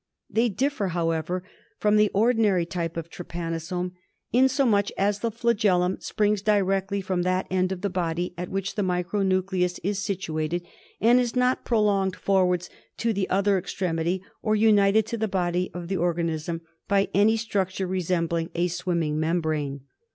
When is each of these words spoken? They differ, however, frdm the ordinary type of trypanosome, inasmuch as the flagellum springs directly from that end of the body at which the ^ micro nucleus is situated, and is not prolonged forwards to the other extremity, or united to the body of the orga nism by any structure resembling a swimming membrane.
They 0.31 0.49
differ, 0.49 0.87
however, 0.87 1.43
frdm 1.79 1.95
the 1.97 2.09
ordinary 2.11 2.65
type 2.65 2.97
of 2.97 3.11
trypanosome, 3.11 3.91
inasmuch 4.33 4.87
as 4.97 5.19
the 5.19 5.29
flagellum 5.29 5.99
springs 5.99 6.41
directly 6.41 7.01
from 7.01 7.21
that 7.21 7.45
end 7.51 7.71
of 7.71 7.81
the 7.81 7.89
body 7.91 8.33
at 8.35 8.49
which 8.49 8.73
the 8.73 8.81
^ 8.81 8.85
micro 8.85 9.21
nucleus 9.21 9.77
is 9.83 9.99
situated, 10.03 10.65
and 10.99 11.19
is 11.19 11.35
not 11.35 11.65
prolonged 11.65 12.15
forwards 12.15 12.67
to 12.97 13.13
the 13.13 13.29
other 13.29 13.59
extremity, 13.59 14.23
or 14.41 14.55
united 14.55 15.05
to 15.05 15.19
the 15.19 15.27
body 15.27 15.69
of 15.71 15.87
the 15.87 15.97
orga 15.97 16.25
nism 16.25 16.61
by 16.87 17.07
any 17.13 17.37
structure 17.37 17.85
resembling 17.85 18.49
a 18.55 18.69
swimming 18.69 19.19
membrane. 19.19 19.81